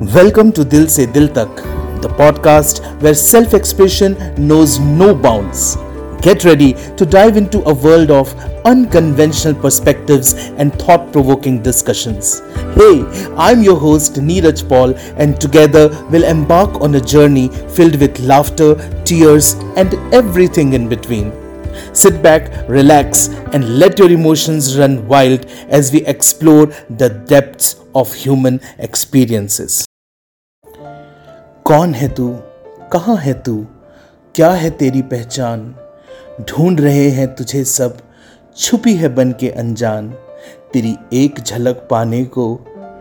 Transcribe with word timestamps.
Welcome 0.00 0.50
to 0.52 0.64
Dil 0.64 0.88
Se 0.88 1.04
Dil 1.04 1.28
Tak, 1.28 1.54
the 2.00 2.08
podcast 2.08 2.80
where 3.02 3.12
self 3.12 3.52
expression 3.52 4.16
knows 4.38 4.78
no 4.78 5.14
bounds. 5.14 5.76
Get 6.22 6.42
ready 6.42 6.72
to 6.96 7.04
dive 7.04 7.36
into 7.36 7.62
a 7.68 7.74
world 7.74 8.10
of 8.10 8.34
unconventional 8.64 9.54
perspectives 9.54 10.32
and 10.56 10.72
thought 10.80 11.12
provoking 11.12 11.60
discussions. 11.60 12.40
Hey, 12.76 13.04
I'm 13.36 13.62
your 13.62 13.78
host 13.78 14.14
Neeraj 14.14 14.66
Paul, 14.70 14.94
and 15.18 15.38
together 15.38 15.90
we'll 16.10 16.24
embark 16.24 16.80
on 16.80 16.94
a 16.94 17.00
journey 17.02 17.48
filled 17.68 18.00
with 18.00 18.18
laughter, 18.20 18.76
tears, 19.04 19.52
and 19.76 19.92
everything 20.14 20.72
in 20.72 20.88
between. 20.88 21.30
Sit 21.92 22.22
back, 22.22 22.66
relax, 22.70 23.28
and 23.52 23.78
let 23.78 23.98
your 23.98 24.10
emotions 24.10 24.78
run 24.78 25.06
wild 25.06 25.44
as 25.68 25.92
we 25.92 26.06
explore 26.06 26.68
the 26.88 27.10
depths 27.26 27.76
of 27.94 28.14
human 28.14 28.62
experiences. 28.78 29.89
कौन 31.70 31.94
है 31.94 32.08
तू? 32.08 32.38
कहाँ 32.92 33.16
है 33.16 33.32
तू? 33.32 33.66
क्या 34.34 34.50
है 34.50 34.70
तेरी 34.70 35.02
पहचान? 35.02 35.76
ढूंढ 36.40 36.80
रहे 36.80 37.10
हैं 37.10 37.34
तुझे 37.34 37.64
सब। 37.64 37.98
छुपी 38.56 38.94
है 38.94 39.08
बन 39.08 39.32
के 39.32 39.50
अनजान। 39.50 40.10
तेरी 40.72 40.96
एक 41.12 41.40
झलक 41.40 41.88
पाने 41.90 42.24
को 42.24 42.54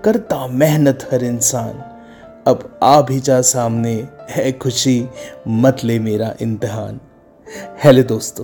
करता 0.06 0.48
मेहनत 0.48 1.10
हर 1.12 1.24
इंसान। 1.24 1.84
अब 2.48 2.80
आ 2.84 3.02
भी 3.02 3.20
जा 3.20 3.42
सामने, 3.42 4.08
है 4.30 4.52
खुशी, 4.52 5.08
मत 5.48 5.78
ले 5.84 6.00
मेरा 6.00 6.36
इम्तहान। 6.42 7.00
हेलो 7.84 8.04
दोस्तों, 8.04 8.44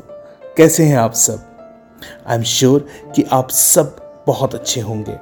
कैसे 0.57 0.83
हैं 0.83 0.97
आप 0.97 1.13
सब? 1.13 1.45
आई 2.27 2.37
एम 2.37 2.43
श्योर 2.43 2.87
कि 3.15 3.25
आप 3.31 3.49
सब 3.49 3.95
बहुत 4.27 4.55
अच्छे 4.55 4.81
होंगे। 4.81 5.17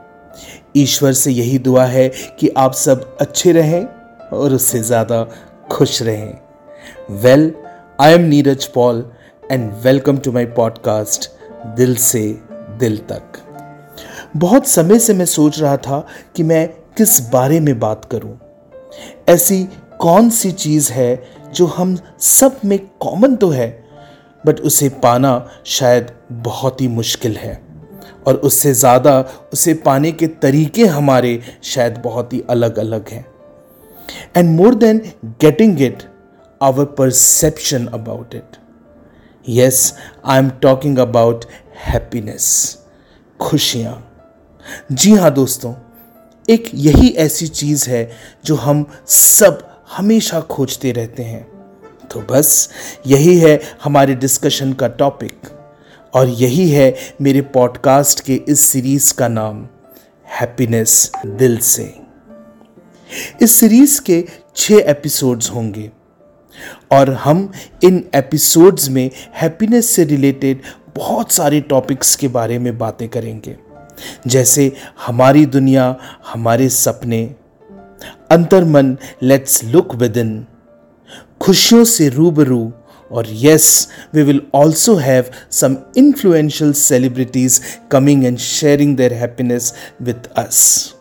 ईश्वर 0.78 1.14
से 1.14 1.32
यही 1.32 1.60
दुआ 1.60 1.86
है 1.86 2.10
कि 2.40 2.50
आप 2.50 2.74
सब 2.74 3.18
अच्छे 3.18 3.52
रहें 3.52 4.03
और 4.34 4.54
उससे 4.54 4.80
ज़्यादा 4.82 5.24
खुश 5.72 6.02
रहें। 6.02 6.34
Well 7.22 7.52
I 8.02 8.14
am 8.14 8.22
Neeraj 8.22 8.66
Paul 8.66 9.06
and 9.52 9.72
welcome 9.84 10.18
to 10.18 10.32
my 10.32 10.46
podcast 10.46 11.30
Dil 11.78 11.96
Se 11.96 12.22
Dil 12.80 12.98
तक 13.12 13.40
बहुत 14.38 14.68
समय 14.68 15.00
से 15.00 15.14
मैं 15.14 15.26
सोच 15.26 15.60
रहा 15.60 15.78
था 15.78 16.06
कि 16.36 16.44
मैं 16.44 16.68
किस 16.98 17.20
बारे 17.30 17.60
में 17.60 17.80
बात 17.80 18.06
करूँ। 18.06 18.38
ऐसी 19.30 19.64
कौन 20.00 20.30
सी 20.30 20.52
चीज़ 20.52 20.92
है 20.92 21.24
जो 21.54 21.66
हम 21.66 21.98
सब 22.20 22.60
में 22.66 22.78
कॉमन 23.00 23.36
तो 23.36 23.50
है 23.50 23.68
बट 24.44 24.60
उसे 24.60 24.90
पाना 25.04 25.34
शायद 25.66 26.12
बहुत 26.32 26.82
ही 26.82 26.88
मुश्किल 26.88 27.38
है। 27.38 27.62
और 28.28 28.36
उससे 28.36 28.74
ज़्यादा 28.74 29.20
उसे 29.54 29.74
पाने 29.86 30.12
के 30.12 30.28
तरीके 30.42 30.86
हमारे 30.88 31.40
शायद 31.64 31.98
बहुत 31.98 32.34
ही 32.34 32.44
अलग 32.50 32.80
अलग 32.80 33.10
हैं। 33.10 33.26
And 34.12 34.60
more 34.60 34.76
than 34.76 35.02
getting 35.40 35.78
it, 35.80 36.08
our 36.62 36.86
perception 36.86 37.88
about 37.88 38.34
it. 38.34 38.60
Yes, 39.48 39.94
I 40.26 40.38
am 40.38 40.52
talking 40.60 40.98
about 40.98 41.46
happiness, 41.94 42.76
खुशियाँ 43.42 44.10
जी 44.92 45.16
हाँ 45.16 45.34
दोस्तों 45.34 45.74
एक 46.50 46.72
यही 46.74 47.10
ऐसी 47.10 47.48
चीज़ 47.48 47.90
है 47.90 48.12
जो 48.46 48.56
हम 48.56 48.86
सब 49.08 49.82
हमेशा 49.92 50.42
खोजते 50.42 50.92
रहते 50.92 51.24
हैं। 51.24 51.48
तो 52.12 52.20
बस 52.20 52.70
यही 53.08 53.38
है 53.38 53.62
हमारे 53.84 54.16
डिस्कशन 54.16 54.74
का 54.74 54.88
टॉपिक 54.88 55.42
और 56.14 56.28
यही 56.28 56.70
है 56.70 56.96
मेरे 57.22 57.42
पॉडकास्ट 57.42 58.20
के 58.20 58.36
इस 58.36 58.60
सीरीज़ 58.60 59.14
का 59.14 59.28
नाम 59.28 59.68
हैप्पीनेस 60.26 61.12
दिल 61.26 61.58
से। 61.58 62.03
इस 63.42 63.52
सीरीज़ 63.52 64.02
के 64.02 64.26
छह 64.56 64.76
एपिसोड्स 64.76 65.50
होंगे। 65.50 65.92
और 66.92 67.14
हम 67.14 67.52
इन 67.84 68.10
एपिसोड्स 68.16 68.90
में 68.90 69.12
हैप्पीनेस 69.36 69.90
से 69.90 70.04
रिलेटेड 70.04 70.62
बहुत 70.96 71.32
सारे 71.32 71.62
टॉपिक्स 71.62 72.16
के 72.16 72.28
बारे 72.28 72.60
में 72.60 72.78
बातें 72.78 73.10
करेंगे। 73.10 73.58
जैसे 74.28 74.72
हमारी 75.06 75.46
दुनिया, 75.46 75.96
हमारे 76.28 76.70
सपने, 76.70 77.36
अंतर्मन 78.32 78.98
लेट्स 79.24 79.64
लुक 79.64 79.96
विद 79.96 80.18
इन 80.18 80.46
खुशियों 81.42 81.84
से 81.84 82.10
रूबरू 82.10 82.74
और 83.12 83.28
yes 83.30 83.88
we 84.14 84.24
will 84.24 84.42
also 84.54 84.96
have 84.96 85.26
some 85.52 85.78
influential 85.98 86.74
celebrities 86.74 87.62
coming 87.92 88.26
and 88.26 88.38
sharing 88.38 88.98
their 88.98 89.14
happiness 89.14 89.74
with 90.02 90.28
us 90.36 90.94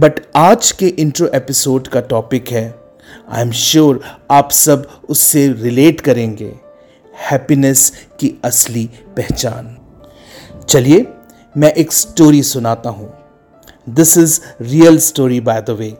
but 0.00 0.12
आज 0.36 0.72
के 0.72 0.86
इंट्रो 0.86 1.28
एपिसोड 1.28 1.88
का 1.88 2.00
टॉपिक 2.00 2.50
है 2.50 2.74
आई 3.30 3.42
एम 3.42 3.50
श्योर 3.50 4.00
आप 4.30 4.50
सब 4.50 5.00
उससे 5.08 5.52
रिलेट 5.52 6.00
करेंगे 6.00 6.54
हैप्पीनेस 7.30 8.06
की 8.20 8.40
असली 8.44 8.90
पहचान। 9.16 9.78
चलिए, 10.68 11.06
मैं 11.56 11.72
एक 11.72 11.92
स्टोरी 11.92 12.42
सुनाता 12.42 12.90
हूँ। 12.90 13.14
This 13.88 14.18
is 14.18 14.40
real 14.60 14.98
story 14.98 15.40
by 15.40 15.62
the 15.62 15.70
way 15.70 15.98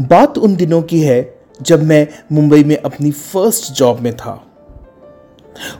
बात 0.00 0.38
उन 0.38 0.56
दिनों 0.56 0.82
की 0.82 1.00
है 1.00 1.38
जब 1.62 1.82
मैं 1.82 2.08
मुंबई 2.32 2.64
में 2.64 2.76
अपनी 2.76 3.10
फ़र्स्ट 3.10 3.72
जॉब 3.72 4.00
में 4.00 4.16
था। 4.16 4.46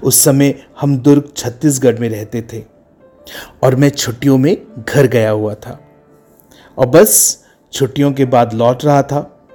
उस 0.02 0.24
समय 0.24 0.66
हम 0.80 0.98
दुर्ग 0.98 1.32
छत्तीसगढ़ 1.36 1.98
में 1.98 2.08
रहते 2.08 2.42
थे 2.42 2.64
और 3.62 3.76
मैं 3.76 3.90
छुट्टियों 3.90 4.38
में 4.38 4.84
घर 4.88 5.06
गया 5.06 5.30
हुआ 5.30 5.54
था। 5.54 5.83
और 6.78 6.86
बस 6.86 7.44
छुट्टियों 7.72 8.12
के 8.12 8.24
बाद 8.24 8.54
लौट 8.54 8.84
रहा 8.84 9.02
था। 9.02 9.46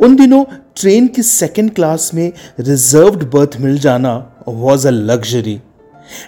उन 0.00 0.16
दिनों 0.16 0.44
ट्रेन 0.76 1.06
की 1.08 1.22
सेकेंड 1.22 1.74
क्लास 1.74 2.10
में 2.14 2.32
रिजर्व्ड 2.60 3.30
बर्थ 3.30 3.56
मिल 3.60 3.78
जाना 3.78 4.32
was 4.48 4.88
a 4.88 4.90
luxury 4.90 5.60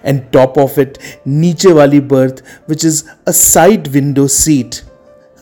and 0.05 0.21
top 0.33 0.59
of 0.59 0.81
it 0.81 0.99
नीचे 1.27 1.73
वाली 1.73 2.01
berth 2.01 2.45
which 2.69 2.85
is 2.85 3.05
a 3.29 3.31
side 3.31 3.89
window 3.89 4.27
seat 4.27 4.75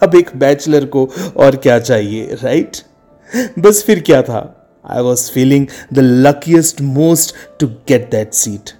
अब 0.02 0.14
एक 0.14 0.30
बैचलर 0.36 0.84
को 0.84 1.10
और 1.36 1.56
क्या 1.56 1.78
चाहिए 1.78 2.34
राइट 2.42 2.76
बस 3.58 3.82
फिर 3.82 4.00
क्या 4.00 4.22
था? 4.22 4.70
I 4.90 5.02
was 5.02 5.30
feeling 5.30 5.66
the 5.92 5.98
luckiest 5.98 6.80
most 6.80 7.34
to 7.60 7.66
get 7.66 8.10
that 8.10 8.34
seat 8.34 8.70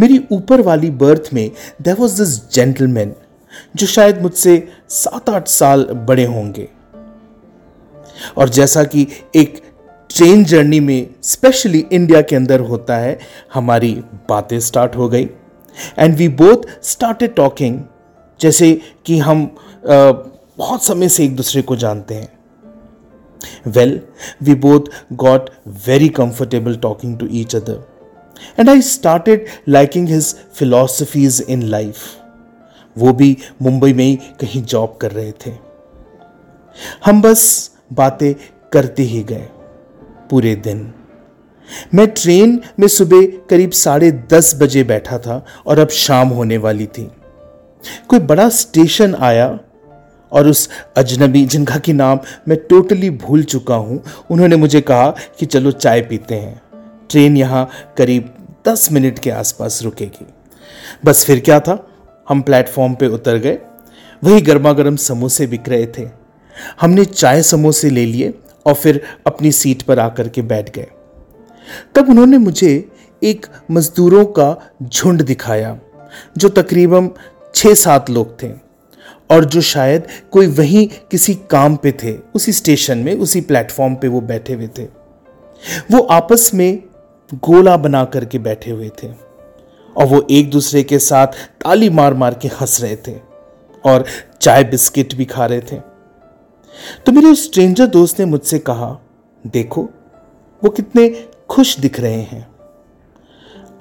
मेरी 0.00 0.24
ऊपर 0.32 0.60
वाली 0.60 0.90
बर्थ 0.90 1.30
में 1.34 1.50
देर 1.82 1.94
वॉज़ 1.94 2.22
दिस 2.22 2.52
जेंटलमैन 2.54 3.14
जो 3.76 3.86
शायद 3.86 4.22
मुझसे 4.22 4.68
सात 4.88 5.30
आठ 5.30 5.48
साल 5.48 5.84
बड़े 5.84 6.24
होंगे। 6.24 6.68
और 8.36 8.48
जैसा 8.48 8.84
कि 8.84 9.06
एक 9.36 9.60
ट्रेन 10.16 10.44
जर्नी 10.44 10.80
में 10.80 11.14
स्पेशली 11.22 11.86
इंडिया 11.92 12.20
के 12.20 12.36
अंदर 12.36 12.60
होता 12.60 12.96
है 12.96 13.18
हमारी 13.54 13.92
बातें 14.28 14.60
स्टार्ट 14.60 14.96
हो 14.96 15.08
गई। 15.08 15.28
And 15.98 16.16
we 16.16 16.28
both 16.28 16.84
started 16.84 17.34
talking 17.34 17.80
जैसे 18.40 18.80
कि 19.06 19.18
हम 19.18 19.56
आ, 19.90 20.10
बहुत 20.58 20.84
समय 20.84 21.08
से 21.08 21.24
एक 21.24 21.36
दूसरे 21.36 21.62
को 21.62 21.76
जानते 21.76 22.14
हैं। 22.14 22.40
Well 23.66 24.00
we 24.42 24.54
both 24.54 24.80
got 25.12 25.50
very 25.86 26.08
comfortable 26.08 26.76
talking 26.76 27.18
to 27.18 27.28
each 27.30 27.56
other 27.56 27.84
and 28.58 28.70
I 28.70 28.82
started 28.82 29.46
liking 29.68 30.08
his 30.08 30.34
philosophies 30.54 31.46
in 31.48 31.62
life 31.62 31.96
वो 33.00 33.12
भी 33.12 33.36
मुंबई 33.62 33.92
में 33.92 34.04
ही 34.04 34.16
कहीं 34.40 34.62
जॉब 34.62 34.98
कर 35.00 35.10
रहे 35.10 35.32
थे। 35.46 35.52
हम 37.04 37.22
बस 37.22 37.70
बातें 37.92 38.34
करते 38.72 39.02
ही 39.02 39.22
गए 39.22 39.48
पूरे 40.30 40.54
दिन। 40.56 40.92
मैं 41.94 42.06
ट्रेन 42.08 42.60
में 42.80 42.88
सुबह 42.88 43.26
करीब 43.50 43.70
साढ़े 43.70 44.10
दस 44.32 44.54
बजे 44.62 44.84
बैठा 44.84 45.18
था 45.18 45.44
और 45.66 45.78
अब 45.78 45.88
शाम 45.88 46.28
होने 46.28 46.58
वाली 46.58 46.86
थी। 46.86 47.10
कोई 48.08 48.18
बड़ा 48.18 48.48
स्टेशन 48.48 49.14
आया 49.14 49.58
और 50.32 50.48
उस 50.48 50.68
अजनबी 50.96 51.44
जिनका 51.44 51.78
की 51.78 51.92
नाम 51.92 52.18
मैं 52.48 52.58
टोटली 52.58 53.10
भूल 53.10 53.42
चुका 53.42 53.74
हूँ, 53.74 54.02
उन्होंने 54.30 54.56
मुझे 54.56 54.80
कहा 54.80 55.10
कि 55.38 55.46
चलो 55.46 55.70
चाय 55.70 56.00
पीते 56.00 56.34
हैं। 56.34 56.60
ट्रेन 57.10 57.36
यहाँ 57.36 57.68
करीब 57.96 58.34
दस 58.68 58.92
मिनट 58.92 59.18
के 59.18 59.30
आसपास 59.30 59.82
रुकेगी। 59.82 60.26
बस 61.04 61.24
फिर 61.24 61.40
क्या 61.40 61.60
था? 61.60 61.86
हम 62.30 62.40
प्लेटफॉर्म 62.42 62.94
पे 62.94 63.06
उतर 63.06 63.36
गए। 63.36 63.58
वही 64.24 64.40
गर्मा 64.40 64.72
गर्म 64.72 64.96
समोसे 64.96 65.46
बिक 65.46 65.68
रहे 65.68 65.86
थे। 65.86 66.08
हमने 66.80 67.04
चाय 67.04 67.42
समोसे 67.42 67.90
ले 67.90 68.06
लिए 68.06 68.34
और 68.66 68.74
फिर 68.74 69.02
अपनी 69.26 69.52
सीट 69.52 69.82
पर 69.82 69.98
आकर 69.98 70.28
के 70.28 70.42
बैठ 70.42 70.74
गए। 70.76 70.86
तब 71.94 72.08
उन्होंने 72.08 72.38
मुझे 72.38 72.88
एक 73.22 73.46
मजदूरों 73.70 74.24
का 74.24 74.70
झुंड 74.82 75.22
दिखाया, 75.22 75.78
जो 76.38 76.48
तकरीबन 76.48 77.10
छः 77.54 77.74
सात 77.74 78.10
लोग 78.10 78.42
थे 78.42 78.50
और 79.30 79.44
जो 79.44 79.60
शायद 79.60 80.06
कोई 80.30 80.46
वहीं 80.46 80.88
किसी 81.10 81.34
काम 81.34 81.76
पे 81.76 81.92
थे, 81.92 82.16
उसी 82.34 82.52
स्टेशन 82.52 82.98
में, 82.98 83.14
उसी 83.14 83.40
प्लेटफॉर्म 83.40 83.94
पे 83.94 84.08
वो 84.08 84.20
बैठे 84.20 84.52
हुए 84.52 84.68
थे। 84.78 84.84
वो 85.90 86.00
आपस 86.00 86.50
में 86.54 86.82
गोला 87.34 87.76
बना 87.76 88.04
करके 88.04 88.38
बैठे 88.38 88.70
हुए 88.70 88.90
थे। 89.02 89.29
और 89.96 90.06
वो 90.06 90.26
एक 90.30 90.50
दूसरे 90.50 90.82
के 90.82 90.98
साथ 90.98 91.26
ताली 91.62 91.90
मार 91.90 92.14
मार 92.14 92.34
के 92.34 92.48
हंस 92.48 92.80
रहे 92.82 92.96
थे 92.96 93.14
और 93.84 94.04
चाय 94.40 94.64
बिस्किट 94.64 95.14
भी 95.14 95.24
खा 95.24 95.46
रहे 95.46 95.60
थे। 95.60 95.76
तो 97.06 97.12
मेरे 97.12 97.26
उस 97.26 97.44
स्ट्रेंजर 97.44 97.86
दोस्त 97.86 98.20
ने 98.20 98.26
मुझसे 98.26 98.58
कहा, 98.58 98.98
देखो, 99.46 99.88
वो 100.62 100.70
कितने 100.70 101.08
खुश 101.48 101.78
दिख 101.78 102.00
रहे 102.00 102.20
हैं। 102.22 102.46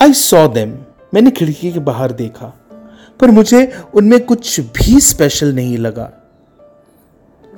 आई 0.01 0.13
सॉ 0.13 0.47
देम 0.47 0.77
मैंने 1.13 1.31
खिड़की 1.31 1.71
के 1.71 1.79
बाहर 1.79 2.11
देखा, 2.11 2.53
पर 3.19 3.31
मुझे 3.31 3.71
उनमें 3.93 4.19
कुछ 4.25 4.59
भी 4.59 4.99
स्पेशल 4.99 5.53
नहीं 5.53 5.77
लगा। 5.77 6.11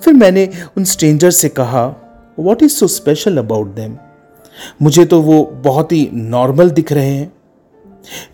फिर 0.01 0.13
मैंने 0.13 0.49
उन 0.77 0.83
स्ट्रेंजर 0.83 1.31
से 1.31 1.49
कहा 1.49 1.85
what 2.39 2.63
is 2.63 2.71
so 2.71 2.87
special 2.87 3.37
about 3.37 3.67
them 3.67 3.97
मुझे 4.81 5.05
तो 5.05 5.21
वो 5.21 5.43
बहुत 5.43 5.91
ही 5.91 6.09
नॉर्मल 6.13 6.69
दिख 6.69 6.91
रहे 6.91 7.09
हैं। 7.09 7.31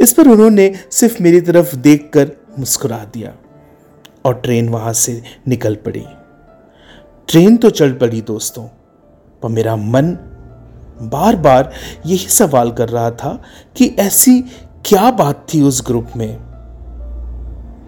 इस 0.01 0.13
पर 0.13 0.27
उन्होंने 0.27 0.73
सिर्फ़ 0.91 1.23
मेरी 1.23 1.41
तरफ़ 1.41 1.75
देखकर 1.75 2.31
मुस्कुरा 2.59 2.97
दिया 3.13 3.33
और 4.25 4.33
ट्रेन 4.33 4.69
वहाँ 4.69 4.93
से 4.93 5.21
निकल 5.47 5.75
पड़ी। 5.75 6.05
ट्रेन 7.29 7.57
तो 7.57 7.69
चल 7.69 7.93
पड़ी 7.93 8.21
दोस्तों, 8.21 8.63
पर 9.43 9.49
मेरा 9.49 9.75
मन 9.75 10.17
बार 11.01 11.35
बार 11.35 11.71
यही 12.05 12.27
सवाल 12.27 12.71
कर 12.71 12.89
रहा 12.89 13.11
था 13.11 13.41
कि 13.77 13.95
ऐसी 13.99 14.39
क्या 14.85 15.11
बात 15.11 15.45
थी 15.53 15.61
उस 15.61 15.83
ग्रुप 15.87 16.07
में। 16.15 16.37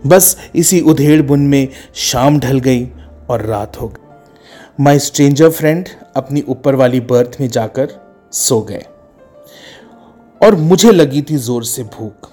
बस 0.08 0.36
इसी 0.56 0.82
उधेड़ 0.82 1.22
बुन 1.22 1.40
में 1.40 1.68
शाम 1.96 2.40
ढल 2.40 2.60
गई 2.60 2.86
और 3.30 3.42
रात 3.42 3.82
हो 3.82 3.88
गई। 3.88 4.84
माई 4.84 5.00
स्ट्रेंजर 5.00 5.50
फ्रेंड 5.50 5.90
अपनी 6.16 6.42
ऊपर 6.42 6.76
वाली 6.76 7.00
बर्थ 7.00 7.38
में 7.42 7.48
जाकर 7.50 7.90
सो 8.32 8.62
गए। 8.62 8.86
और 10.42 10.56
मुझे 10.58 10.92
लगी 10.92 11.22
थी 11.22 11.38
ज़ोर 11.38 11.64
से 11.66 11.84
भूख। 11.96 12.32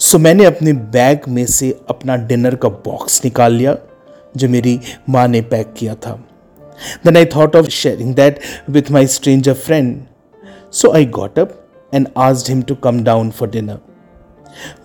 सो 0.00 0.18
मैंने 0.18 0.44
अपने 0.44 0.72
बैग 0.72 1.28
में 1.28 1.44
से 1.48 1.70
अपना 1.90 2.16
डिनर 2.18 2.54
का 2.54 2.68
बॉक्स 2.68 3.24
निकाल 3.24 3.52
लिया, 3.52 3.76
जो 4.36 4.48
मेरी 4.48 4.78
माँ 5.08 5.26
ने 5.28 5.40
पैक 5.42 5.72
किया 5.76 5.94
था। 5.96 6.12
Then 7.04 7.16
I 7.16 7.26
thought 7.34 7.56
of 7.56 7.68
sharing 7.68 8.14
that 8.14 8.40
with 8.70 8.90
my 8.90 9.06
stranger 9.08 9.54
friend 9.54 10.02
so 10.72 10.92
I 10.94 11.04
got 11.18 11.38
up 11.38 11.56
and 11.92 12.08
asked 12.18 12.48
him 12.48 12.62
to 12.62 12.74
come 12.76 13.02
down 13.04 13.30
for 13.30 13.50
dinner 13.50 13.78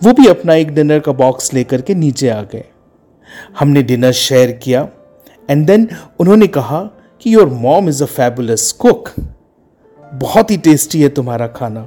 वो 0.04 0.12
भी 0.12 0.26
अपना 0.28 0.54
एक 0.54 0.70
डिनर 0.74 0.98
का 1.00 1.12
बॉक्स 1.14 1.52
लेकर 1.54 1.80
के 1.82 1.94
नीचे 1.94 2.28
आ 2.28 2.40
गए। 2.42 2.64
हमने 3.58 3.82
डिनर 3.82 4.12
शेयर 4.14 4.52
किया 4.62 4.88
एंड 5.48 5.66
देन 5.66 5.88
उन्होंने 6.20 6.46
कहा 6.48 6.82
कि 7.22 7.34
your 7.34 7.48
mom 7.48 7.88
is 7.88 8.02
a 8.02 8.06
fabulous 8.06 8.70
cook 8.80 9.10
बहुत 10.00 10.50
ही 10.50 10.56
टेस्टी 10.58 11.02
है 11.02 11.08
तुम्हारा 11.10 11.46
खाना। 11.56 11.86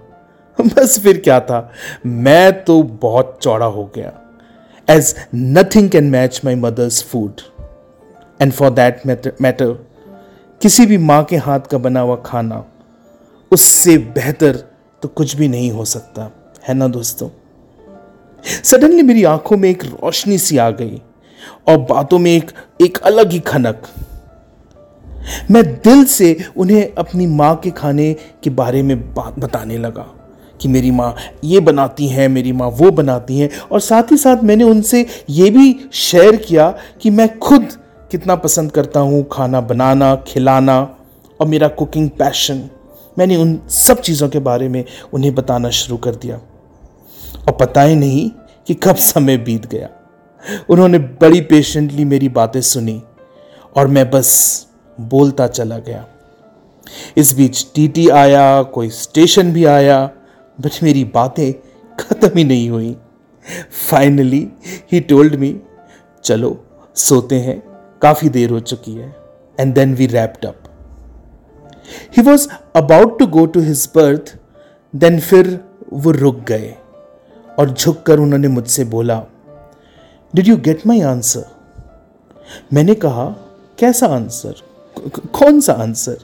बस 0.75 0.99
फिर 0.99 1.17
क्या 1.17 1.39
था? 1.39 1.71
मैं 2.05 2.63
तो 2.63 2.81
बहुत 2.83 3.39
चौड़ा 3.43 3.65
हो 3.65 3.91
गया। 3.95 4.11
As 4.89 5.15
nothing 5.35 5.89
can 5.89 6.09
match 6.09 6.41
my 6.45 6.55
mother's 6.55 7.03
food 7.03 7.41
and 8.41 8.51
for 8.53 8.69
that 8.69 9.01
matter 9.41 9.71
किसी 10.61 10.85
भी 10.85 10.97
माँ 10.97 11.23
के 11.23 11.37
हाथ 11.37 11.59
का 11.59 11.77
बना 11.77 11.99
हुआ 11.99 12.15
खाना, 12.15 12.63
उससे 13.51 13.97
बेहतर 13.97 14.55
तो 15.01 15.07
कुछ 15.07 15.35
भी 15.35 15.47
नहीं 15.47 15.71
हो 15.71 15.85
सकता। 15.85 16.31
है 16.67 16.73
ना 16.73 16.87
दोस्तों? 16.87 17.29
सडनली 18.43 19.01
मेरी 19.01 19.23
आँखों 19.23 19.57
में 19.57 19.69
एक 19.69 19.83
रोशनी 19.85 20.37
सी 20.37 20.57
आ 20.57 20.69
गई 20.69 21.01
और 21.67 21.77
बातों 21.77 22.19
में 22.19 22.31
एक 22.31 22.51
एक 22.81 22.97
अलग 22.97 23.31
ही 23.31 23.39
खनक। 23.39 23.87
मैं 25.51 25.63
दिल 25.75 26.03
से 26.05 26.35
उन्हें 26.57 26.93
अपनी 26.93 27.27
माँ 27.27 27.55
के 27.55 27.71
खाने 27.71 28.13
के 28.43 28.49
बारे 28.49 28.81
में 28.83 29.13
बात 29.13 29.39
बताने 29.39 29.77
लगा। 29.77 30.05
कि 30.61 30.67
मेरी 30.67 30.91
माँ 30.91 31.15
ये 31.43 31.59
बनाती 31.59 32.07
हैं, 32.07 32.29
मेरी 32.29 32.51
माँ 32.51 32.69
वो 32.69 32.91
बनाती 32.91 33.39
हैं। 33.39 33.49
और 33.71 33.79
साथ 33.79 34.11
ही 34.11 34.17
साथ 34.17 34.43
मैंने 34.43 34.63
उनसे 34.63 35.05
ये 35.29 35.49
भी 35.49 35.89
शेयर 35.93 36.35
किया 36.35 36.75
कि 37.01 37.09
मैं 37.09 37.39
खुद 37.39 37.67
कितना 38.11 38.35
पसंद 38.35 38.71
करता 38.71 38.99
हूँ 38.99 39.27
खाना 39.31 39.61
बनाना, 39.61 40.15
खिलाना 40.15 40.95
और 41.41 41.47
मेरा 41.47 41.67
कुकिंग 41.67 42.09
पैशन। 42.09 42.69
मैंने 43.19 43.35
उन 43.35 43.59
सब 43.69 44.01
चीज़ों 44.01 44.29
के 44.29 44.39
बारे 44.39 44.69
में 44.69 44.85
उन्हें 45.13 45.35
बताना 45.35 45.69
शुरू 45.69 45.97
कर 45.97 46.15
दिया। 46.15 46.35
और 47.39 47.57
पता 47.59 47.81
ही 47.81 47.95
नहीं 47.95 48.29
कि 48.67 48.73
कब 48.73 48.95
समय 48.95 49.37
बीत 49.37 49.65
गया। 49.65 49.89
उन्होंने 50.69 50.99
बड़ी 50.99 51.41
पेशेंटली 51.41 52.05
मेरी 52.05 52.29
बातें 52.29 52.61
सुनी 52.61 53.03
और 53.77 53.87
मैं 53.87 54.11
बस 54.11 54.67
बोलता 55.01 55.47
चला 55.47 55.77
गया। 55.77 56.05
इस 57.17 57.33
बीच 57.33 57.67
टीटी 57.75 58.09
आया, 58.09 58.63
कोई 58.63 58.89
स्टेशन 58.89 59.53
भी 59.53 59.65
आया 59.65 60.09
बट 60.61 60.83
मेरी 60.83 61.03
बातें 61.03 61.53
खत्म 61.99 62.37
ही 62.37 62.43
नहीं 62.43 62.69
हुई। 62.69 62.95
फाइनली 63.89 64.47
ही 64.91 64.99
टोल्ड 65.01 65.35
मी 65.35 65.59
चलो, 66.23 66.65
सोते 66.95 67.35
हैं। 67.35 67.61
काफ़ी 68.01 68.29
देर 68.29 68.49
हो 68.49 68.59
चुकी 68.59 68.93
है। 68.93 69.15
And 69.59 69.73
then 69.73 69.93
we 69.95 70.07
wrapped 70.07 70.45
up 70.45 70.63
he 72.17 72.21
was 72.21 72.47
about 72.75 73.17
to 73.19 73.27
go 73.27 73.45
to 73.45 73.59
his 73.59 73.87
berth 73.95 74.35
then 74.93 75.19
फिर 75.19 75.59
वो 75.93 76.11
रुक 76.11 76.39
गए 76.47 76.75
और 77.59 77.73
झुककर 77.73 78.19
उन्होंने 78.19 78.47
मुझसे 78.47 78.83
बोला 78.85 79.23
did 80.33 80.47
you 80.47 80.57
get 80.57 80.85
my 80.87 81.01
answer 81.01 81.45
मैंने 82.73 82.95
कहा, 82.95 83.25
कैसा 83.79 84.07
आंसर 84.07 84.55
कौन 85.33 85.59
सा 85.61 85.73
आंसर 85.73 86.17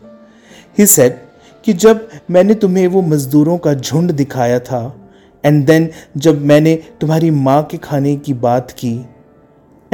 ही 0.78 0.86
सेड 0.86 1.20
कि 1.66 1.74
जब 1.74 2.10
मैंने 2.32 2.54
तुम्हें 2.54 2.88
वो 2.88 3.02
मजदूरों 3.02 3.58
का 3.58 3.74
झुंड 3.74 4.12
दिखाया 4.12 4.60
था 4.60 5.10
एंड 5.46 5.66
देन 5.66 5.90
जब 6.18 6.42
मैंने 6.42 6.76
तुम्हारी 6.76 7.32
माँ 7.32 7.64
के 7.64 7.78
खाने 7.78 8.16
की 8.16 8.34
बात 8.34 8.72
की 8.72 9.06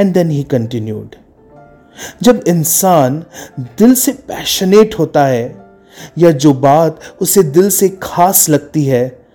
एंड 0.00 0.14
देन 0.14 0.30
ही 0.30 0.42
कंटिन्यूड 0.42 1.14
जब 2.22 2.44
इंसान 2.48 3.24
दिल 3.60 3.94
से 3.94 4.12
पैशनेट 4.12 4.98
होता 4.98 5.26
है, 5.26 5.64
या 6.18 6.30
जो 6.30 6.54
बात 6.54 7.00
उसे 7.20 7.42
दिल 7.42 7.70
से 7.70 7.98
खास 8.02 8.48
लगती 8.48 8.84
है, 8.84 9.26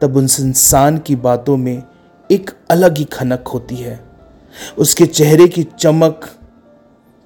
तब 0.00 0.16
उस 0.16 0.40
इंसान 0.40 0.98
की 0.98 1.16
बातों 1.16 1.56
में 1.56 1.82
एक 2.30 2.50
अलग 2.70 2.98
ही 2.98 3.04
खनक 3.04 3.48
होती 3.48 3.74
है। 3.74 4.00
उसके 4.78 5.06
चेहरे 5.06 5.48
की 5.48 5.62
चमक 5.78 6.30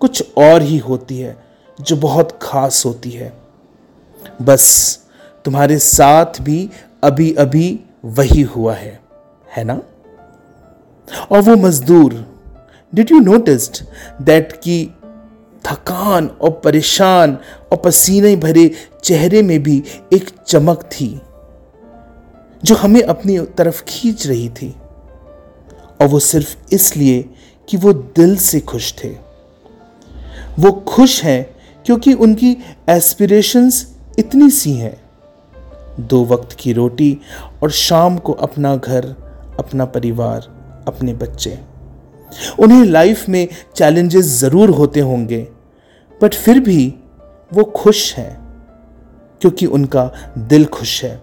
कुछ 0.01 0.35
और 0.39 0.63
ही 0.63 0.79
होती 0.79 1.19
है, 1.19 1.37
जो 1.81 1.97
बहुत 1.97 2.39
खास 2.43 2.87
होती 2.87 3.11
है। 3.11 3.46
बस 4.43 4.99
तुम्हारे 5.45 5.79
साथ 5.79 6.27
भी 6.41 6.71
अभी 7.05 7.33
अभी 7.33 7.81
वही 8.05 8.43
हुआ 8.43 8.75
है 8.75 9.01
है 9.57 9.65
ना? 9.65 9.83
और 11.31 11.41
वो 11.41 11.57
मजदूर 11.57 12.41
डिड 12.95 13.11
यू 13.13 13.19
नोटिस्ड 13.19 13.85
दैट 14.23 14.53
कि 14.53 14.91
थकान 15.65 16.27
और 16.27 16.51
परेशान 16.51 17.39
और 17.73 17.77
पसीने 17.77 18.37
भरे 18.37 18.75
चेहरे 19.05 19.43
में 19.43 19.63
भी 19.63 19.85
एक 20.13 20.31
चमक 20.47 20.83
थी, 20.83 21.21
जो 22.65 22.75
हमें 22.75 23.03
अपनी 23.03 23.39
तरफ़ 23.39 23.85
खींच 23.85 24.27
रही 24.27 24.49
थी। 24.49 24.77
और 26.01 26.07
वो 26.07 26.19
सिर्फ़ 26.19 26.57
इसलिए 26.73 27.31
कि 27.69 27.77
वो 27.77 27.93
दिल 27.93 28.37
से 28.37 28.61
खुश 28.61 28.95
थे। 29.05 29.09
वो 30.59 30.73
खुश 30.73 31.25
हैं 31.25 31.57
क्योंकि 31.87 32.13
उनकी 32.13 32.57
एस्पिरेशंस 32.89 33.96
इतनी 34.19 34.49
सी 34.51 34.73
हैं। 34.73 34.97
दो 36.01 36.25
वक्त 36.25 36.57
की 36.61 36.73
रोटी 36.73 37.17
और 37.63 37.71
शाम 37.71 38.17
को 38.19 38.33
अपना 38.33 38.75
घर, 38.77 39.05
अपना 39.59 39.85
परिवार, 39.87 40.49
अपने 40.89 41.15
बच्चे। 41.15 41.59
उन्हें 42.59 42.85
लाइफ 42.85 43.29
में 43.29 43.47
चैलेंजेस 43.77 44.27
ज़रूर 44.41 44.71
होते 44.71 45.01
होंगे 45.01 45.47
बट 46.21 46.35
फिर 46.35 46.61
भी 46.61 46.95
वो 47.53 47.65
खुश 47.67 48.15
हैं, 48.15 48.37
क्योंकि 49.41 49.67
उनका 49.69 50.11
दिल 50.39 50.65
खुश 50.67 51.03
है। 51.05 51.21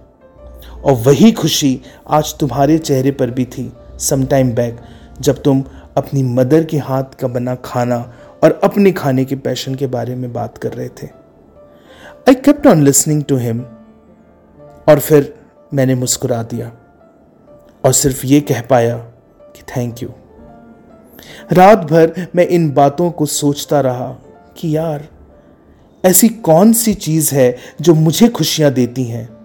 और 0.83 0.93
वही 0.97 1.31
खुशी 1.31 1.79
आज 2.09 2.33
तुम्हारे 2.39 2.77
चेहरे 2.77 3.11
पर 3.11 3.31
भी 3.31 3.45
थी 3.47 3.71
सम 3.99 4.25
टाइम 4.25 4.51
बैक 4.51 4.79
जब 5.21 5.41
तुम 5.43 5.63
अपनी 5.97 6.23
मदर 6.23 6.63
के 6.63 6.77
हाथ 6.79 7.15
का 7.19 7.27
बना 7.27 7.55
खाना 7.55 7.97
और 8.43 8.59
अपने 8.63 8.91
खाने 8.91 9.25
के 9.25 9.35
पैशन 9.37 9.75
के 9.75 9.87
बारे 9.87 10.15
में 10.15 10.31
बात 10.33 10.57
कर 10.57 10.73
रहे 10.73 10.89
थे। 11.01 11.07
I 12.29 12.35
kept 12.35 12.67
on 12.67 12.83
listening 12.83 13.23
to 13.23 13.37
him 13.37 13.61
और 14.89 14.99
फिर 14.99 15.39
मैंने 15.73 15.95
मुस्कुरा 15.95 16.43
दिया 16.43 16.71
और 17.85 17.93
सिर्फ़ 17.93 18.25
ये 18.25 18.41
कह 18.41 18.61
पाया 18.61 18.97
कि 19.39 19.61
थैंक 19.61 20.03
यू 20.03 20.09
रात 21.51 21.77
भर 21.77 22.27
मैं 22.35 22.47
इन 22.47 22.71
बातों 22.71 23.11
को 23.11 23.25
सोचता 23.25 23.81
रहा 23.81 24.17
कि 24.57 24.77
यार, 24.77 25.07
ऐसी 26.05 26.29
कौन 26.29 26.73
सी 26.73 26.93
चीज़ 26.93 27.35
है 27.35 27.57
जो 27.81 27.93
मुझे 27.93 28.27
खुशियाँ 28.27 28.71
देती 28.71 29.03
हैं? 29.03 29.37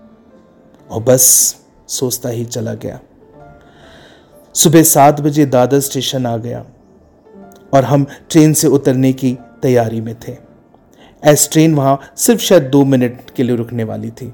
और 0.91 1.03
बस 1.03 1.57
सोचता 1.89 2.29
ही 2.29 2.45
चला 2.45 2.75
गया। 2.75 3.01
सुबह 4.55 4.83
सात 4.83 5.21
बजे 5.21 5.47
दादर 5.47 5.81
स्टेशन 5.81 6.27
आ 6.27 6.37
गया 6.37 6.67
और 7.75 7.85
हम 7.85 8.07
ट्रेन 8.31 8.53
से 8.53 8.67
उतरने 8.67 9.13
की 9.13 9.39
तैयारी 9.63 10.01
में 10.01 10.15
थे। 10.29 10.48
एस 11.23 11.49
ट्रेन 11.53 11.75
वहाँ 11.75 11.99
सिर्फ़ 12.17 12.41
शायद 12.41 12.63
दो 12.73 12.85
मिनट 12.85 13.31
के 13.37 13.43
लिए 13.43 13.57
रुकने 13.57 13.85
वाली 13.85 14.11
थी। 14.11 14.33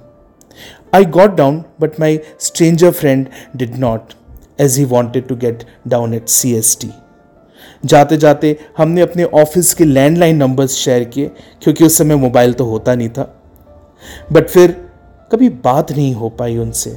I 0.95 1.05
got 1.05 1.37
down 1.37 1.63
but 1.81 2.01
my 2.01 2.19
stranger 2.41 2.91
friend 2.93 3.27
did 3.57 3.77
not 3.79 4.13
as 4.61 4.79
he 4.79 4.85
wanted 4.87 5.27
to 5.29 5.37
get 5.37 5.65
down 5.89 6.15
at 6.15 6.29
C 6.29 6.55
S 6.57 6.77
T 6.81 6.91
जाते 7.85 8.17
जाते 8.17 8.57
हमने 8.79 9.01
अपने 9.01 9.25
ऑफ़िस 9.25 9.73
के 9.75 9.85
लैंडलाइन 9.85 10.37
नंबर्स 10.37 10.75
शेयर 10.75 11.05
किए, 11.05 11.31
क्योंकि 11.63 11.85
उस 11.85 11.97
समय 11.99 12.17
मोबाइल 12.17 12.53
तो 12.53 12.65
होता 12.65 12.95
नहीं 12.95 13.09
था। 13.09 13.23
बट 14.33 14.49
फिर 14.49 14.73
कभी 15.31 15.49
बात 15.65 15.93
नहीं 15.93 16.15
हो 16.15 16.29
पाई 16.31 16.57
उनसे 16.59 16.91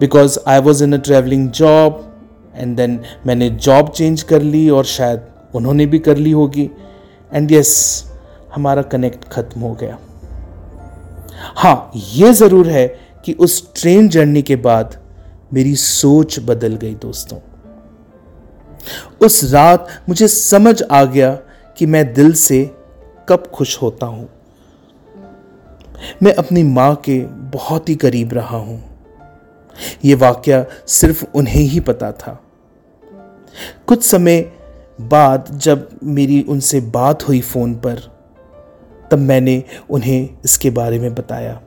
because 0.00 0.38
I 0.48 0.60
was 0.60 0.82
in 0.84 0.92
a 0.92 0.98
travelling 0.98 1.48
job 1.50 2.06
and 2.56 2.76
then 2.76 3.00
मैंने 3.26 3.50
जॉब 3.50 3.90
चेंज 3.90 4.22
कर 4.22 4.42
ली, 4.42 4.68
और 4.70 4.84
शायद 4.86 5.26
उन्होंने 5.54 5.86
भी 5.86 5.98
कर 5.98 6.16
ली 6.16 6.30
होगी। 6.32 6.70
एंड 7.32 7.52
यस 7.52 7.72
हमारा 8.54 8.82
कनेक्ट 8.82 9.24
खत्म 9.24 9.60
हो 9.60 9.74
गया। 9.74 9.98
हाँ 11.56 11.90
ये 11.94 12.32
ज़रूर 12.32 12.68
है 12.68 12.86
कि 13.24 13.32
उस 13.32 13.72
ट्रेन 13.74 14.08
जर्नी 14.08 14.42
के 14.42 14.56
बाद 14.56 14.98
मेरी 15.54 15.74
सोच 15.76 16.38
बदल 16.38 16.76
गई 16.76 16.94
दोस्तों। 16.94 17.38
उस 19.26 19.52
रात 19.52 19.88
मुझे 20.08 20.28
समझ 20.28 20.82
आ 20.82 21.04
गया 21.04 21.32
कि 21.76 21.86
मैं 21.86 22.12
दिल 22.14 22.32
से 22.32 22.70
कब 23.28 23.50
खुश 23.54 23.82
होता 23.82 24.06
हूँ। 24.06 24.28
मैं 26.22 26.34
अपनी 26.34 26.62
माँ 26.62 26.94
के 26.94 27.18
बहुत 27.56 27.88
ही 27.88 27.94
करीब 27.94 28.32
रहा 28.32 28.56
हूँ। 28.56 28.82
यह 30.04 30.16
वाक्य 30.16 30.66
सिर्फ़ 30.86 31.24
उन्हें 31.34 31.62
ही 31.62 31.80
पता 31.80 32.12
था। 32.12 32.40
कुछ 33.86 34.02
समय 34.02 34.52
बाद 35.00 35.48
जब 35.58 35.88
मेरी 36.02 36.42
उनसे 36.42 36.80
बात 36.80 37.28
हुई 37.28 37.40
फ़ोन 37.40 37.74
पर 37.74 38.19
तब 39.10 39.18
मैंने 39.18 39.64
उन्हें 39.90 40.28
इसके 40.44 40.70
बारे 40.70 40.98
में 40.98 41.14
बताया। 41.14 41.60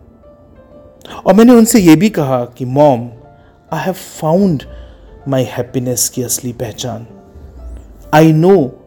और 1.25 1.33
मैंने 1.33 1.53
उनसे 1.53 1.79
यह 1.79 1.95
भी 1.95 2.09
कहा 2.09 2.45
कि, 2.45 2.65
mom 2.65 3.09
I 3.73 3.85
have 3.85 3.93
found 3.93 4.63
my 5.27 5.43
happiness 5.43 6.09
की 6.09 6.23
असली 6.23 6.53
पहचान। 6.53 7.07
I 8.13 8.33
know 8.33 8.79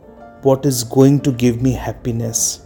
what 0.46 0.66
is 0.66 0.84
going 0.84 1.20
to 1.20 1.32
give 1.32 1.60
me 1.62 1.70
happiness 1.70 2.60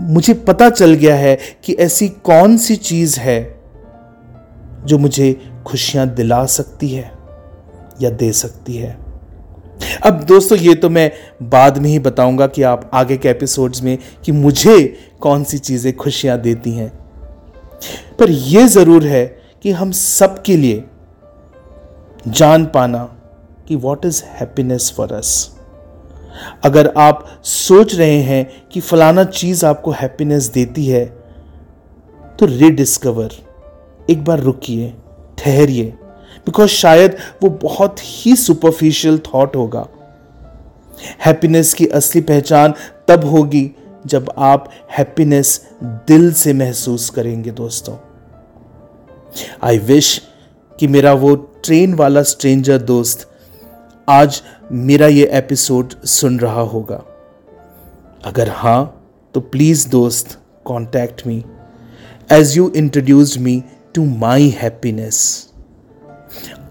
मुझे 0.00 0.34
पता 0.34 0.70
चल 0.70 0.94
गया 0.94 1.16
है 1.16 1.38
कि 1.64 1.72
ऐसी 1.72 2.08
कौन 2.08 2.56
सी 2.56 2.76
चीज़ 2.76 3.20
है 3.20 3.60
जो 4.84 4.98
मुझे 4.98 5.52
खुशियाँ 5.66 6.06
दिला 6.06 6.46
सकती 6.46 6.88
है 6.88 7.12
या 8.02 8.10
दे 8.10 8.32
सकती 8.32 8.76
है। 8.76 9.09
अब 10.02 10.22
दोस्तों, 10.24 10.58
ये 10.58 10.74
तो 10.74 10.88
मैं 10.90 11.10
बाद 11.42 11.78
में 11.78 11.88
ही 11.90 11.98
बताऊँगा 11.98 12.46
कि 12.46 12.62
आप 12.62 12.90
आगे 12.94 13.16
के 13.16 13.28
एपिसोड्स 13.28 13.82
में 13.82 13.98
कि 14.24 14.32
मुझे 14.32 14.78
कौन 15.20 15.44
सी 15.44 15.58
चीज़ें 15.58 15.96
खुशियाँ 15.96 16.38
देती 16.38 16.70
हैं। 16.70 16.88
पर 18.18 18.30
यह 18.30 18.66
ज़रूर 18.66 19.06
है 19.06 19.24
कि 19.62 19.70
हम 19.70 19.90
सबके 19.90 20.56
लिए 20.56 20.84
जान 22.28 22.64
पाना 22.66 23.04
कि 23.68 23.76
what 23.76 24.04
is 24.06 24.22
happiness 24.24 24.92
for 24.96 25.12
us 25.12 25.56
अगर 26.64 26.92
आप 26.96 27.26
सोच 27.44 27.94
रहे 27.94 28.20
हैं 28.22 28.68
कि 28.72 28.80
फलाना 28.80 29.24
चीज़ 29.24 29.66
आपको 29.66 29.90
हैप्पीनेस 29.90 30.46
देती 30.46 30.86
है 30.86 31.04
तो 32.38 32.46
रिडिस्कवर 32.46 33.30
एक 34.10 34.24
बार 34.24 34.40
रुकिए, 34.40 34.92
ठहरिए। 35.38 35.92
बिकॉज़ 36.46 36.68
शायद 36.68 37.16
वो 37.42 37.50
बहुत 37.50 37.96
ही 38.02 38.36
सुपरफिशियल 38.36 39.18
थॉट 39.18 39.56
होगा। 39.56 39.86
हैप्पीनेस 41.26 41.74
की 41.74 41.86
असली 41.86 42.22
पहचान 42.22 42.74
तब 43.08 43.24
होगी 43.24 43.70
जब 44.06 44.32
आप 44.38 44.70
हैप्पीनेस 44.98 45.68
दिल 45.82 46.32
से 46.32 46.52
महसूस 46.52 47.10
करेंगे 47.10 47.50
दोस्तों। 47.50 47.96
आई 49.62 49.78
विश 49.78 50.22
कि 50.78 50.86
मेरा 50.86 51.12
वो 51.12 51.34
ट्रेन 51.36 51.94
वाला 51.94 52.22
स्ट्रेंजर 52.22 52.78
दोस्त 52.78 53.30
आज 54.08 54.42
मेरा 54.72 55.06
ये 55.06 55.26
एपिसोड 55.26 55.94
सुन 56.04 56.40
रहा 56.40 56.60
होगा। 56.60 57.02
अगर 58.24 58.48
हाँ 58.48 59.12
तो 59.34 59.40
प्लीज़ 59.40 59.88
दोस्त 59.88 60.38
contact 60.64 61.26
me 61.26 61.44
as 62.32 62.56
you 62.56 62.72
introduced 62.76 63.40
me 63.40 63.62
to 63.94 64.04
my 64.04 64.48
happiness 64.48 65.49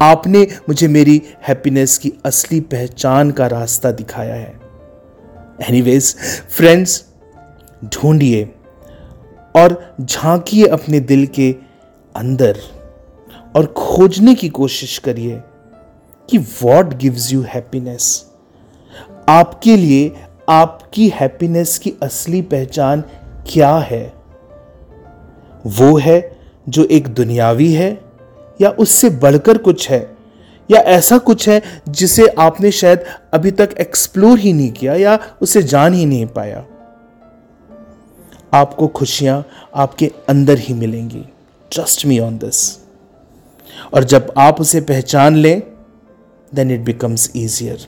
आपने 0.02 0.44
मुझे 0.44 0.88
मेरी 0.88 1.22
हैप्पीनेस 1.48 1.98
की 1.98 2.14
असली 2.26 2.60
पहचान 2.60 3.32
का 3.32 3.48
रास्ता 3.48 3.92
दिखाया 3.92 4.36
है। 4.36 4.60
एनीवेज 5.70 6.16
फ्रेंड्स 6.50 7.06
ढूंढिए 7.86 8.56
और 9.56 9.96
झांकिए 10.02 10.68
अपने 10.68 11.00
दिल 11.00 11.28
के 11.28 11.56
अंदर 12.16 12.58
और 13.56 13.66
खोजने 13.66 14.36
की 14.36 14.50
कोशिश 14.50 14.98
करिए 14.98 15.42
कि 16.30 16.38
वॉट 16.38 16.94
गिव्स 16.94 17.34
यू 17.34 17.42
हैप्पीनेस 17.42 18.26
आपके 19.30 19.78
लिए 19.78 20.16
आपकी 20.50 21.10
हैप्पीनेस 21.10 21.78
की 21.78 21.94
असली 22.04 22.42
पहचान 22.42 23.02
क्या 23.52 23.78
है? 23.78 24.14
वो 25.66 25.98
है 25.98 26.40
जो 26.70 26.86
एक 26.86 27.08
दुनियावी 27.08 27.74
है 27.74 28.09
या 28.62 28.70
उससे 28.70 29.10
बढ़कर 29.10 29.58
कुछ 29.58 29.90
है, 29.90 30.00
या 30.72 30.80
ऐसा 30.80 31.18
कुछ 31.18 31.48
है 31.50 31.62
जिसे 31.90 32.28
आपने 32.28 32.72
शायद 32.72 33.04
अभी 33.34 33.52
तक 33.52 33.76
एक्सप्लोर 33.80 34.40
ही 34.40 34.54
नहीं 34.54 34.72
किया 34.72 34.96
या 34.96 35.20
उसे 35.42 35.64
जान 35.64 35.94
ही 35.94 36.06
नहीं 36.06 36.26
पाया। 36.26 36.66
आपको 38.54 38.88
खुशियाँ 38.88 39.44
आपके 39.76 40.12
अंदर 40.30 40.58
ही 40.58 40.74
मिलेंगी। 40.74 41.24
ट्रस्ट 41.72 42.06
मी 42.06 42.20
ऑन 42.20 42.38
दिस 42.38 42.78
और 43.94 44.04
जब 44.04 44.34
आप 44.38 44.62
उसे 44.62 44.82
पहचान 44.82 45.36
लें 45.36 45.62
then 46.56 46.72
it 46.72 46.80
becomes 46.80 47.32
easier 47.36 47.88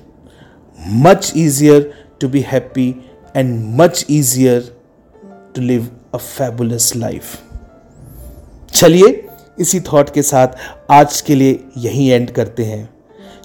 much 0.79 1.31
easier 1.37 1.93
to 2.21 2.27
be 2.27 2.39
happy 2.47 2.89
and 3.35 3.75
much 3.79 4.05
easier 4.09 4.77
to 5.55 5.61
live 5.61 5.87
a 6.13 6.17
fabulous 6.17 6.95
life 6.95 7.39
चलिए 8.73 9.27
इसी 9.59 9.79
थॉट 9.79 10.09
के 10.09 10.21
साथ 10.21 10.47
आज 10.91 11.21
के 11.21 11.35
लिए 11.35 11.63
यही 11.77 12.07
एंड 12.07 12.31
करते 12.31 12.63
हैं। 12.63 12.89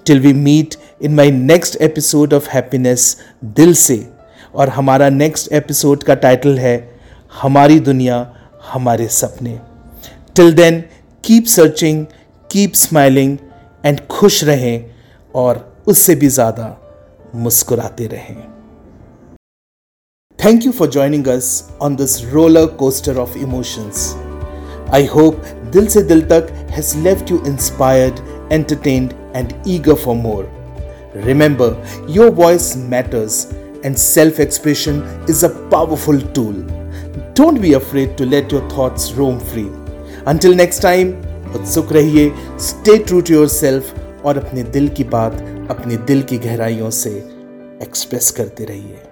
Till 0.06 0.20
we 0.20 0.32
meet 0.32 0.74
in 1.02 1.14
my 1.14 1.30
next 1.30 1.76
episode 1.76 2.34
of 2.34 2.48
happiness 2.50 3.16
दिल 3.44 3.74
से। 3.74 4.06
और 4.54 4.68
हमारा 4.68 5.08
नेक्स्ट 5.08 5.52
एपिसोड 5.52 6.02
का 6.02 6.14
टाइटल 6.14 6.58
है, 6.58 6.98
हमारी 7.40 7.80
दुनिया, 7.80 8.34
हमारे 8.72 9.08
सपने। 9.08 9.60
Till 10.36 10.52
then 10.52 10.80
keep 11.24 11.44
searching 11.44 12.06
keep 12.50 12.74
smiling 12.74 13.38
and 13.84 14.06
खुश 14.06 14.44
रहें 14.44 14.90
और 15.34 15.82
उससे 15.86 16.14
भी 16.14 16.28
ज़्यादा 16.28 16.76
मुस्कुराते 17.34 18.06
रहें। 18.06 18.36
Thank 20.38 20.66
you 20.66 20.72
for 20.72 20.90
joining 20.90 21.28
us 21.28 21.68
on 21.82 21.96
this 21.96 22.24
roller 22.24 22.66
coaster 22.66 23.18
of 23.18 23.38
emotions 23.38 24.14
I 24.86 24.98
hope 24.98 25.36
Dil 25.71 25.89
Se 25.89 26.03
Dil 26.07 26.21
Tak 26.27 26.49
has 26.69 26.95
left 26.97 27.29
you 27.29 27.43
inspired, 27.45 28.19
entertained, 28.51 29.15
and 29.33 29.55
eager 29.65 29.95
for 29.95 30.15
more. 30.15 30.49
Remember, 31.13 31.75
your 32.07 32.31
voice 32.31 32.75
matters, 32.75 33.53
and 33.83 33.97
self 33.97 34.39
expression 34.39 35.01
is 35.27 35.43
a 35.43 35.49
powerful 35.69 36.19
tool. 36.19 36.53
Don't 37.33 37.61
be 37.61 37.73
afraid 37.73 38.17
to 38.17 38.25
let 38.25 38.51
your 38.51 38.67
thoughts 38.69 39.11
roam 39.13 39.39
free. 39.39 39.69
Until 40.25 40.55
next 40.55 40.79
time, 40.79 41.13
उत्सुक 41.55 41.91
रहिए 41.93 42.31
stay 42.59 42.97
true 42.97 43.21
to 43.21 43.33
yourself 43.47 44.25
और 44.25 44.37
अपने 44.37 44.63
दिल 44.77 44.87
की 44.97 45.03
बात 45.15 45.41
अपने 45.71 45.97
दिल 46.11 46.21
की 46.23 46.37
गहराइयों 46.37 46.89
से 46.89 47.09
एक्सप्रेस 47.83 48.31
करते 48.37 48.65
रहिए 48.65 49.04